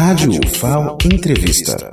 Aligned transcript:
Rádio 0.00 0.38
UFAO 0.46 0.96
Entrevista. 1.12 1.90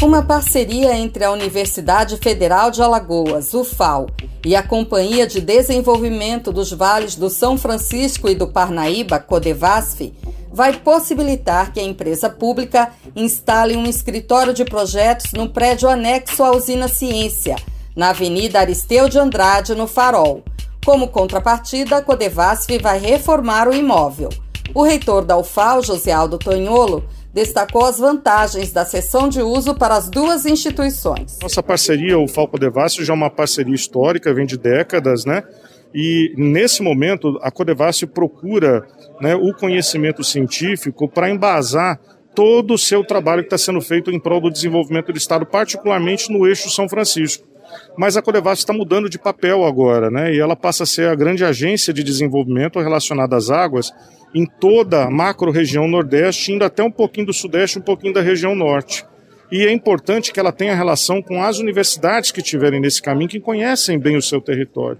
Uma 0.00 0.22
parceria 0.22 0.96
entre 0.96 1.24
a 1.24 1.32
Universidade 1.32 2.16
Federal 2.18 2.70
de 2.70 2.80
Alagoas, 2.80 3.52
UFAL, 3.52 4.06
e 4.46 4.54
a 4.54 4.62
Companhia 4.62 5.26
de 5.26 5.40
Desenvolvimento 5.40 6.52
dos 6.52 6.72
Vales 6.72 7.16
do 7.16 7.28
São 7.28 7.58
Francisco 7.58 8.28
e 8.28 8.36
do 8.36 8.46
Parnaíba, 8.46 9.18
Codevasf, 9.18 10.14
vai 10.52 10.74
possibilitar 10.74 11.72
que 11.72 11.80
a 11.80 11.84
empresa 11.84 12.30
pública 12.30 12.92
instale 13.16 13.76
um 13.76 13.86
escritório 13.86 14.54
de 14.54 14.64
projetos 14.64 15.32
no 15.32 15.48
prédio 15.48 15.88
anexo 15.88 16.44
à 16.44 16.52
usina 16.52 16.86
Ciência, 16.86 17.56
na 17.96 18.10
Avenida 18.10 18.60
Aristeu 18.60 19.08
de 19.08 19.18
Andrade, 19.18 19.74
no 19.74 19.88
Farol. 19.88 20.44
Como 20.86 21.08
contrapartida, 21.08 21.96
a 21.96 22.02
Codevasf 22.02 22.68
vai 22.80 23.00
reformar 23.00 23.66
o 23.66 23.74
imóvel. 23.74 24.28
O 24.74 24.82
reitor 24.82 25.24
da 25.24 25.36
UFAL, 25.36 25.82
José 25.82 26.12
Aldo 26.12 26.38
Tonholo, 26.38 27.04
destacou 27.32 27.84
as 27.84 27.98
vantagens 27.98 28.72
da 28.72 28.84
sessão 28.84 29.28
de 29.28 29.42
uso 29.42 29.74
para 29.74 29.96
as 29.96 30.08
duas 30.08 30.46
instituições. 30.46 31.38
Nossa 31.42 31.62
parceria, 31.62 32.18
o 32.18 32.28
Falco 32.28 32.58
Devassi, 32.58 33.04
já 33.04 33.12
é 33.12 33.16
uma 33.16 33.30
parceria 33.30 33.74
histórica, 33.74 34.32
vem 34.34 34.46
de 34.46 34.56
décadas, 34.56 35.24
né? 35.24 35.42
E 35.94 36.32
nesse 36.36 36.82
momento, 36.82 37.38
a 37.42 37.50
Codevasf 37.50 38.06
procura 38.06 38.86
né, 39.20 39.34
o 39.34 39.52
conhecimento 39.52 40.22
científico 40.22 41.08
para 41.08 41.28
embasar 41.28 41.98
todo 42.34 42.74
o 42.74 42.78
seu 42.78 43.04
trabalho 43.04 43.42
que 43.42 43.46
está 43.46 43.58
sendo 43.58 43.80
feito 43.80 44.10
em 44.10 44.20
prol 44.20 44.40
do 44.40 44.50
desenvolvimento 44.50 45.12
do 45.12 45.18
Estado, 45.18 45.44
particularmente 45.44 46.32
no 46.32 46.46
eixo 46.46 46.70
São 46.70 46.88
Francisco. 46.88 47.49
Mas 47.96 48.16
a 48.16 48.22
Codevasf 48.22 48.60
está 48.60 48.72
mudando 48.72 49.08
de 49.08 49.18
papel 49.18 49.64
agora, 49.64 50.10
né? 50.10 50.34
E 50.34 50.40
ela 50.40 50.56
passa 50.56 50.84
a 50.84 50.86
ser 50.86 51.08
a 51.08 51.14
grande 51.14 51.44
agência 51.44 51.92
de 51.92 52.02
desenvolvimento 52.02 52.78
relacionada 52.78 53.36
às 53.36 53.50
águas 53.50 53.92
em 54.34 54.46
toda 54.46 55.04
a 55.04 55.10
macro-região 55.10 55.88
Nordeste, 55.88 56.52
indo 56.52 56.64
até 56.64 56.82
um 56.82 56.90
pouquinho 56.90 57.26
do 57.26 57.32
Sudeste, 57.32 57.78
um 57.78 57.82
pouquinho 57.82 58.14
da 58.14 58.20
região 58.20 58.54
Norte. 58.54 59.04
E 59.50 59.66
é 59.66 59.72
importante 59.72 60.32
que 60.32 60.38
ela 60.38 60.52
tenha 60.52 60.76
relação 60.76 61.20
com 61.20 61.42
as 61.42 61.58
universidades 61.58 62.30
que 62.30 62.40
estiverem 62.40 62.80
nesse 62.80 63.02
caminho, 63.02 63.28
que 63.28 63.40
conhecem 63.40 63.98
bem 63.98 64.16
o 64.16 64.22
seu 64.22 64.40
território. 64.40 64.98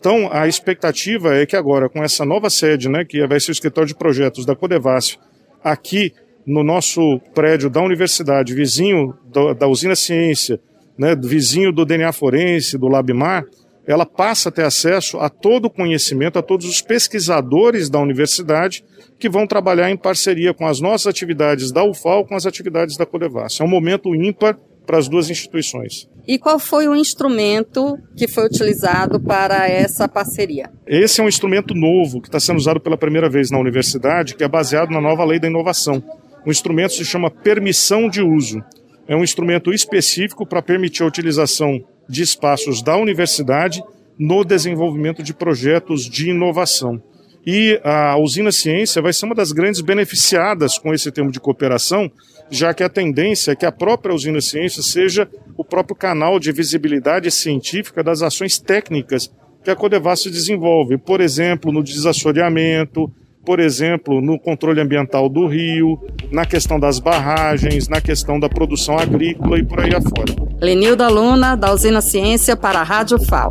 Então, 0.00 0.28
a 0.32 0.48
expectativa 0.48 1.36
é 1.36 1.46
que 1.46 1.54
agora, 1.54 1.88
com 1.88 2.02
essa 2.02 2.24
nova 2.24 2.50
sede, 2.50 2.88
né, 2.88 3.04
que 3.04 3.24
vai 3.24 3.38
ser 3.38 3.52
o 3.52 3.52
escritório 3.52 3.86
de 3.86 3.94
projetos 3.94 4.44
da 4.44 4.56
Codevasf, 4.56 5.16
aqui 5.62 6.12
no 6.44 6.64
nosso 6.64 7.20
prédio 7.32 7.70
da 7.70 7.80
universidade, 7.80 8.52
vizinho 8.52 9.14
da, 9.32 9.52
da 9.52 9.68
usina 9.68 9.94
Ciência, 9.94 10.58
né, 10.98 11.16
vizinho 11.16 11.72
do 11.72 11.84
DNA 11.84 12.12
Forense, 12.12 12.78
do 12.78 12.88
Labmar, 12.88 13.44
ela 13.86 14.06
passa 14.06 14.48
a 14.48 14.52
ter 14.52 14.64
acesso 14.64 15.18
a 15.18 15.28
todo 15.28 15.66
o 15.66 15.70
conhecimento, 15.70 16.38
a 16.38 16.42
todos 16.42 16.66
os 16.66 16.80
pesquisadores 16.80 17.90
da 17.90 17.98
universidade 17.98 18.84
que 19.18 19.28
vão 19.28 19.46
trabalhar 19.46 19.90
em 19.90 19.96
parceria 19.96 20.54
com 20.54 20.66
as 20.66 20.80
nossas 20.80 21.08
atividades 21.08 21.72
da 21.72 21.84
UFAL, 21.84 22.24
com 22.24 22.36
as 22.36 22.46
atividades 22.46 22.96
da 22.96 23.04
Codevas. 23.04 23.60
É 23.60 23.64
um 23.64 23.68
momento 23.68 24.14
ímpar 24.14 24.56
para 24.86 24.98
as 24.98 25.08
duas 25.08 25.30
instituições. 25.30 26.08
E 26.26 26.38
qual 26.38 26.58
foi 26.58 26.86
o 26.88 26.94
instrumento 26.94 27.98
que 28.16 28.28
foi 28.28 28.46
utilizado 28.46 29.20
para 29.20 29.68
essa 29.68 30.08
parceria? 30.08 30.70
Esse 30.86 31.20
é 31.20 31.24
um 31.24 31.28
instrumento 31.28 31.74
novo 31.74 32.20
que 32.20 32.28
está 32.28 32.38
sendo 32.38 32.58
usado 32.58 32.80
pela 32.80 32.96
primeira 32.96 33.28
vez 33.28 33.50
na 33.50 33.58
universidade, 33.58 34.34
que 34.34 34.44
é 34.44 34.48
baseado 34.48 34.90
na 34.90 35.00
nova 35.00 35.24
lei 35.24 35.40
da 35.40 35.48
inovação. 35.48 36.02
O 36.46 36.50
instrumento 36.50 36.94
se 36.94 37.04
chama 37.04 37.30
permissão 37.30 38.08
de 38.08 38.22
uso. 38.22 38.62
É 39.06 39.16
um 39.16 39.24
instrumento 39.24 39.72
específico 39.72 40.46
para 40.46 40.62
permitir 40.62 41.02
a 41.02 41.06
utilização 41.06 41.80
de 42.08 42.22
espaços 42.22 42.82
da 42.82 42.96
universidade 42.96 43.82
no 44.18 44.44
desenvolvimento 44.44 45.22
de 45.22 45.34
projetos 45.34 46.08
de 46.08 46.30
inovação. 46.30 47.02
E 47.44 47.80
a 47.82 48.16
usina 48.16 48.52
ciência 48.52 49.02
vai 49.02 49.12
ser 49.12 49.26
uma 49.26 49.34
das 49.34 49.50
grandes 49.50 49.80
beneficiadas 49.80 50.78
com 50.78 50.94
esse 50.94 51.10
termo 51.10 51.32
de 51.32 51.40
cooperação, 51.40 52.10
já 52.48 52.72
que 52.72 52.84
a 52.84 52.88
tendência 52.88 53.52
é 53.52 53.56
que 53.56 53.66
a 53.66 53.72
própria 53.72 54.14
usina 54.14 54.40
ciência 54.40 54.82
seja 54.82 55.28
o 55.56 55.64
próprio 55.64 55.96
canal 55.96 56.38
de 56.38 56.52
visibilidade 56.52 57.30
científica 57.30 58.02
das 58.02 58.22
ações 58.22 58.58
técnicas 58.58 59.32
que 59.64 59.70
a 59.70 59.76
Codevasf 59.76 60.30
desenvolve, 60.30 60.98
por 60.98 61.20
exemplo, 61.20 61.72
no 61.72 61.82
desassoreamento, 61.82 63.12
por 63.44 63.60
exemplo, 63.60 64.20
no 64.20 64.38
controle 64.38 64.80
ambiental 64.80 65.28
do 65.28 65.46
rio, 65.46 65.98
na 66.30 66.44
questão 66.44 66.78
das 66.78 66.98
barragens, 66.98 67.88
na 67.88 68.00
questão 68.00 68.38
da 68.38 68.48
produção 68.48 68.98
agrícola 68.98 69.58
e 69.58 69.64
por 69.64 69.80
aí 69.80 69.94
afora. 69.94 70.32
Lenilda 70.60 71.08
Luna, 71.08 71.56
da 71.56 71.72
Usina 71.72 72.00
Ciência, 72.00 72.56
para 72.56 72.80
a 72.80 72.84
Rádio 72.84 73.18
FAO. 73.20 73.50